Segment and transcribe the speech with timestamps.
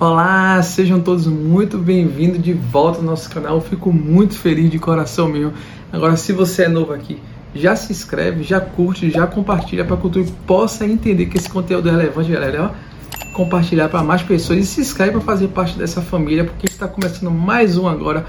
[0.00, 3.56] Olá, sejam todos muito bem-vindos de volta ao nosso canal.
[3.56, 5.52] Eu fico muito feliz de coração meu.
[5.92, 7.20] Agora, se você é novo aqui,
[7.52, 11.88] já se inscreve, já curte, já compartilha para que o possa entender que esse conteúdo
[11.88, 12.70] é relevante, galera.
[13.32, 17.32] Compartilhar para mais pessoas e se inscreve para fazer parte dessa família, porque está começando
[17.32, 18.24] mais um agora.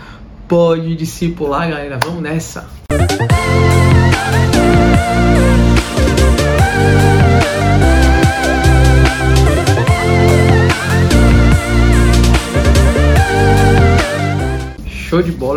[0.48, 2.00] Pode discipular, galera.
[2.04, 2.68] Vamos nessa!
[5.40, 5.49] Show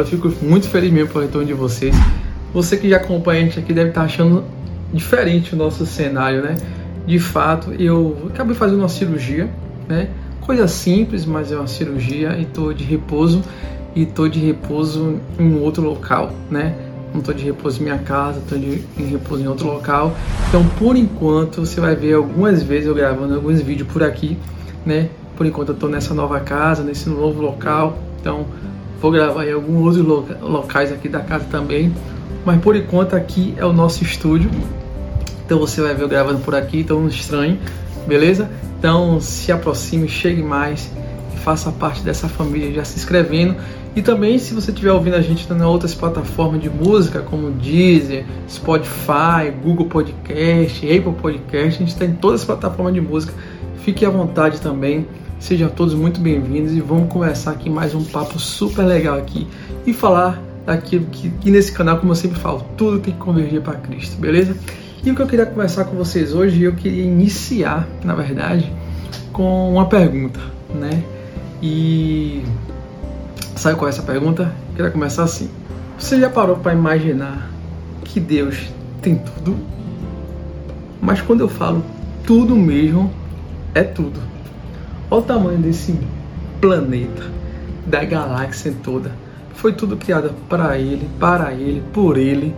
[0.03, 1.95] eu fico muito feliz mesmo pelo retorno de vocês.
[2.53, 4.45] Você que já acompanha a gente aqui deve estar achando
[4.93, 6.55] diferente o nosso cenário, né?
[7.07, 9.49] De fato, eu acabei fazendo uma cirurgia,
[9.89, 10.09] né?
[10.41, 13.43] Coisa simples, mas é uma cirurgia e tô de repouso
[13.95, 16.75] e tô de repouso em outro local, né?
[17.15, 20.17] Não tô de repouso em minha casa, tô de, em repouso em outro local.
[20.49, 24.37] Então, por enquanto, você vai ver algumas vezes eu gravando alguns vídeos por aqui,
[24.85, 25.09] né?
[25.37, 27.99] Por enquanto eu tô nessa nova casa, nesse novo local.
[28.21, 28.47] Então,
[29.03, 31.93] Vou gravar em alguns outros locais aqui da casa também.
[32.45, 34.49] Mas por enquanto aqui é o nosso estúdio.
[35.45, 37.59] Então você vai ver eu gravando por aqui, então estranho,
[38.07, 38.49] beleza?
[38.79, 40.89] Então se aproxime, chegue mais
[41.35, 43.57] e faça parte dessa família já se inscrevendo.
[43.97, 48.25] E também se você estiver ouvindo a gente em outras plataformas de música, como Deezer,
[48.49, 53.35] Spotify, Google Podcast, Apple Podcast, a gente está em todas as plataformas de música.
[53.79, 55.09] Fique à vontade também
[55.43, 59.45] Sejam todos muito bem-vindos e vamos conversar aqui mais um papo super legal aqui
[59.85, 63.61] e falar daquilo que, que nesse canal, como eu sempre falo, tudo tem que convergir
[63.61, 64.57] para Cristo, beleza?
[65.05, 68.73] E o que eu queria conversar com vocês hoje, eu queria iniciar, na verdade,
[69.33, 70.39] com uma pergunta,
[70.73, 71.03] né?
[71.61, 72.45] E
[73.57, 74.45] sabe qual é essa pergunta?
[74.69, 75.51] Eu queria começar assim.
[75.99, 77.51] Você já parou para imaginar
[78.05, 78.61] que Deus
[79.03, 79.57] tem tudo?
[81.01, 81.85] Mas quando eu falo
[82.25, 83.13] tudo mesmo,
[83.75, 84.32] é tudo
[85.13, 85.95] Olha o tamanho desse
[86.59, 87.23] planeta,
[87.85, 89.13] da galáxia toda.
[89.53, 92.55] Foi tudo criado para ele, para ele, por ele.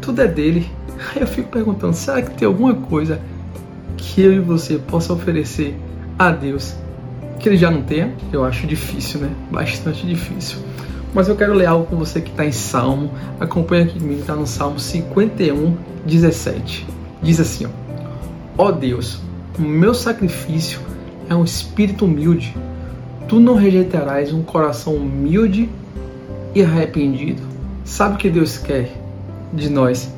[0.00, 0.70] Tudo é dele.
[1.10, 3.20] Aí eu fico perguntando: será que tem alguma coisa
[3.96, 5.76] que eu e você possa oferecer
[6.16, 6.72] a Deus
[7.40, 8.14] que ele já não tenha?
[8.32, 9.30] Eu acho difícil, né?
[9.50, 10.58] Bastante difícil.
[11.12, 13.10] Mas eu quero ler algo com você que está em Salmo.
[13.40, 15.76] Acompanha aqui comigo, está no Salmo 51,
[16.06, 16.86] 17.
[17.20, 17.66] Diz assim:
[18.56, 19.20] Ó oh Deus,
[19.58, 20.86] o meu sacrifício
[21.28, 22.56] é um espírito humilde.
[23.28, 25.68] Tu não rejeitarás um coração humilde
[26.54, 27.42] e arrependido.
[27.84, 28.90] Sabe o que Deus quer
[29.52, 30.12] de nós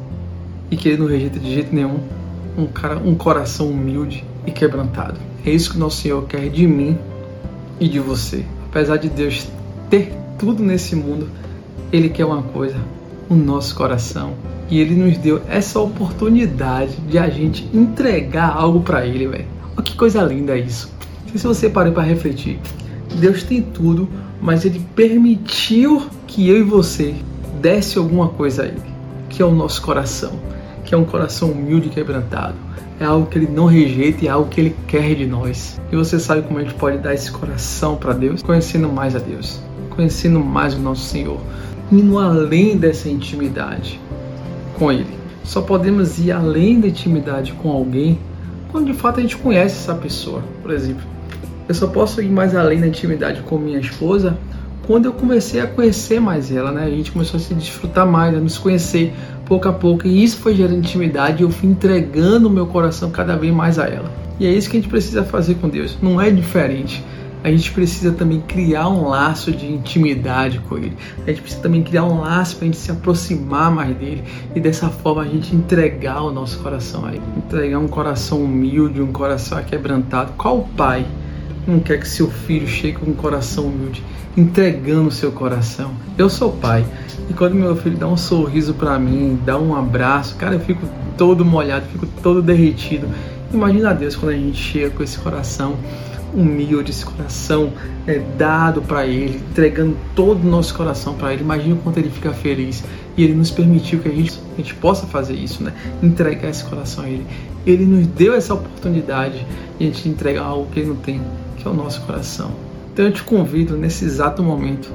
[0.70, 1.98] e que Ele não rejeita de jeito nenhum?
[2.56, 5.18] Um, cara, um coração humilde e quebrantado.
[5.44, 6.98] É isso que nosso Senhor quer de mim
[7.78, 8.44] e de você.
[8.68, 9.48] Apesar de Deus
[9.88, 11.28] ter tudo nesse mundo,
[11.92, 12.76] Ele quer uma coisa:
[13.28, 14.34] o nosso coração.
[14.68, 19.46] E Ele nos deu essa oportunidade de a gente entregar algo para Ele, velho.
[19.76, 20.99] Olha que coisa linda isso.
[21.34, 22.58] E se você parar para refletir,
[23.18, 24.08] Deus tem tudo,
[24.40, 27.14] mas Ele permitiu que eu e você
[27.60, 28.82] desse alguma coisa a Ele,
[29.28, 30.32] que é o nosso coração,
[30.84, 32.54] que é um coração humilde e quebrantado.
[32.98, 35.80] É algo que Ele não rejeita e é algo que Ele quer de nós.
[35.90, 38.42] E você sabe como a gente pode dar esse coração para Deus?
[38.42, 41.40] Conhecendo mais a Deus, conhecendo mais o nosso Senhor,
[41.90, 44.00] indo além dessa intimidade
[44.78, 45.06] com Ele.
[45.44, 48.18] Só podemos ir além da intimidade com alguém
[48.70, 50.42] quando de fato a gente conhece essa pessoa.
[50.62, 51.02] Por exemplo,
[51.70, 54.36] eu só posso ir mais além da intimidade com minha esposa
[54.88, 56.82] quando eu comecei a conhecer mais ela, né?
[56.82, 59.14] A gente começou a se desfrutar mais, a nos conhecer
[59.46, 63.12] pouco a pouco, e isso foi gerando intimidade e eu fui entregando o meu coração
[63.12, 64.10] cada vez mais a ela.
[64.40, 67.04] E é isso que a gente precisa fazer com Deus, não é diferente.
[67.44, 70.96] A gente precisa também criar um laço de intimidade com Ele.
[71.24, 74.24] A gente precisa também criar um laço para a gente se aproximar mais dele
[74.56, 77.22] e dessa forma a gente entregar o nosso coração a Ele.
[77.36, 80.32] Entregar um coração humilde, um coração quebrantado.
[80.36, 81.06] Qual pai
[81.66, 84.02] não quer que seu filho chegue com um coração humilde,
[84.36, 85.92] entregando o seu coração.
[86.16, 86.84] Eu sou pai
[87.28, 90.86] e quando meu filho dá um sorriso para mim, dá um abraço, cara, eu fico
[91.16, 93.08] todo molhado, fico todo derretido.
[93.52, 95.76] Imagina Deus quando a gente chega com esse coração
[96.32, 97.72] humilde, esse coração
[98.06, 101.42] é, dado para Ele, entregando todo o nosso coração para Ele.
[101.42, 102.84] Imagina o quanto Ele fica feliz.
[103.16, 105.72] E Ele nos permitiu que a gente, a gente possa fazer isso, né?
[106.02, 107.26] Entregar esse coração a Ele.
[107.66, 109.46] Ele nos deu essa oportunidade
[109.78, 111.20] de a gente entregar algo que Ele não tem
[111.60, 112.50] que é o nosso coração.
[112.92, 114.90] Então eu te convido nesse exato momento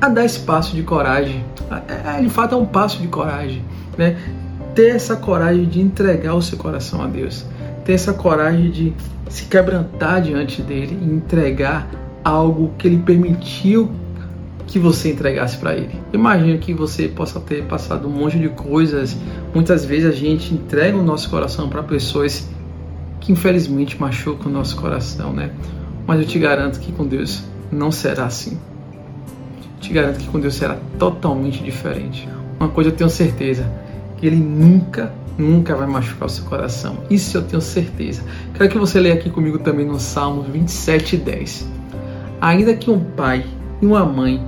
[0.00, 1.44] a dar esse passo de coragem.
[1.88, 3.64] É, de fato é um passo de coragem,
[3.98, 4.16] né?
[4.74, 7.44] Ter essa coragem de entregar o seu coração a Deus.
[7.84, 8.94] Ter essa coragem de
[9.28, 11.88] se quebrantar diante dele e entregar
[12.22, 13.90] algo que ele permitiu
[14.66, 16.00] que você entregasse para ele.
[16.12, 19.16] Imagina que você possa ter passado um monte de coisas.
[19.54, 22.48] Muitas vezes a gente entrega o nosso coração para pessoas
[23.20, 25.50] que infelizmente machucam o nosso coração, né?
[26.06, 28.58] Mas eu te garanto que com Deus não será assim.
[29.80, 32.28] Te garanto que com Deus será totalmente diferente.
[32.58, 33.70] Uma coisa eu tenho certeza,
[34.16, 36.98] que Ele nunca, nunca vai machucar o seu coração.
[37.10, 38.22] Isso eu tenho certeza.
[38.54, 41.68] Quero que você leia aqui comigo também no Salmo 27, 10.
[42.40, 43.44] Ainda que um pai
[43.82, 44.42] e uma mãe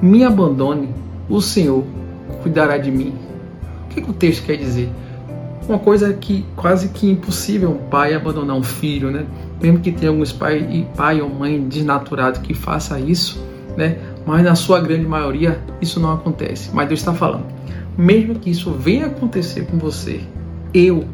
[0.00, 0.94] me abandone,
[1.28, 1.84] o Senhor
[2.42, 3.14] cuidará de mim.
[3.84, 4.90] O que, que o texto quer dizer?
[5.68, 9.26] Uma coisa que quase que impossível um pai abandonar um filho, né?
[9.60, 13.44] Mesmo que tenha alguns pai pai ou mãe desnaturado que faça isso,
[13.76, 13.98] né?
[14.26, 16.70] Mas na sua grande maioria isso não acontece.
[16.72, 17.46] Mas Deus está falando,
[17.96, 20.20] mesmo que isso venha acontecer com você,
[20.72, 21.04] eu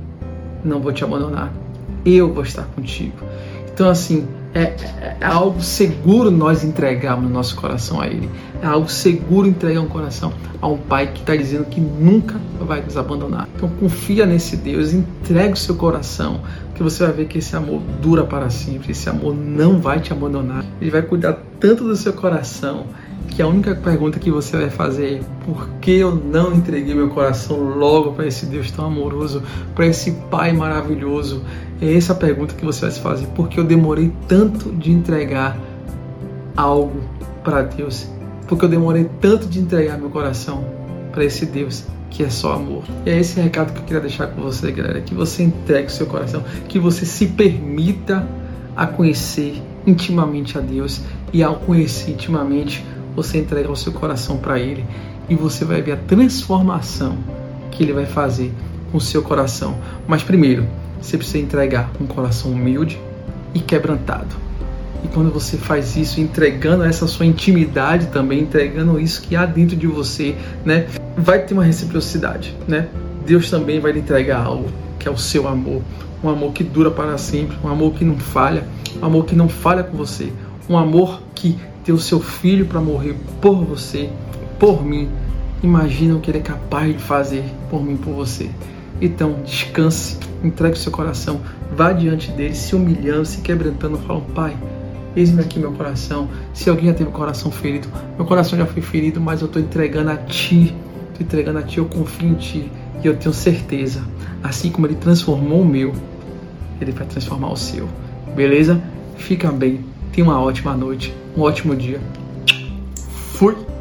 [0.65, 1.53] não vou te abandonar.
[2.05, 3.17] Eu vou estar contigo.
[3.73, 8.31] Então assim, é, é, é, algo seguro nós entregarmos nosso coração a Ele.
[8.63, 12.81] É algo seguro entregar um coração a um Pai que está dizendo que nunca vai
[12.81, 13.49] nos abandonar.
[13.57, 16.41] Então confia nesse Deus, entregue o seu coração,
[16.75, 18.93] que você vai ver que esse amor dura para sempre.
[18.93, 20.65] Esse amor não vai te abandonar.
[20.81, 22.87] Ele vai cuidar tanto do seu coração
[23.29, 27.09] que a única pergunta que você vai fazer é por que eu não entreguei meu
[27.11, 29.43] coração logo para esse Deus tão amoroso,
[29.75, 31.43] para esse Pai maravilhoso?
[31.81, 33.27] É essa a pergunta que você vai se fazer.
[33.29, 35.59] Por que eu demorei tanto de entregar
[36.57, 37.01] algo
[37.43, 38.09] para Deus?
[38.47, 40.65] Porque eu demorei tanto de entregar meu coração
[41.13, 42.85] para esse Deus que é só amor.
[43.05, 45.91] E é esse recado que eu queria deixar com você, galera, que você entregue o
[45.91, 48.27] seu coração, que você se permita
[48.77, 51.01] a conhecer intimamente a Deus
[51.33, 54.85] e ao conhecer intimamente você entregar o seu coração para Ele
[55.29, 57.17] e você vai ver a transformação
[57.71, 58.53] que Ele vai fazer
[58.91, 59.77] com o seu coração.
[60.07, 60.67] Mas primeiro,
[61.01, 62.99] você precisa entregar um coração humilde
[63.53, 64.45] e quebrantado.
[65.05, 69.77] E quando você faz isso, entregando essa sua intimidade também, entregando isso que há dentro
[69.77, 70.35] de você,
[70.65, 70.87] né,
[71.17, 72.89] vai ter uma reciprocidade, né?
[73.27, 74.69] Deus também vai lhe entregar algo
[74.99, 75.83] que é o seu amor,
[76.23, 78.65] um amor que dura para sempre, um amor que não falha,
[79.01, 80.33] um amor que não falha com você,
[80.69, 81.57] um amor que
[81.93, 84.09] o seu filho para morrer por você,
[84.59, 85.09] por mim.
[85.63, 88.51] Imagina o que ele é capaz de fazer por mim, por você.
[89.01, 91.41] Então, descanse, entregue seu coração,
[91.77, 94.57] vá diante dele, se humilhando, se quebrantando, falando, Pai,
[95.17, 96.29] eis-me aqui meu coração.
[96.53, 99.61] Se alguém já teve o coração ferido, meu coração já foi ferido, mas eu estou
[99.61, 100.75] entregando a Ti,
[101.11, 102.71] estou entregando a Ti, eu confio em Ti
[103.03, 104.03] e eu tenho certeza,
[104.43, 105.93] assim como Ele transformou o meu,
[106.81, 107.89] Ele vai transformar o seu.
[108.35, 108.81] Beleza?
[109.17, 109.81] Fica bem,
[110.15, 112.01] tenha uma ótima noite um ótimo dia.
[113.33, 113.74] Fui!